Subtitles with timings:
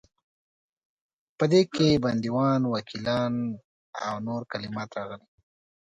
[1.37, 3.33] په دې کې بندیوان، وکیلان
[4.05, 5.25] او نور کلمات راغلي.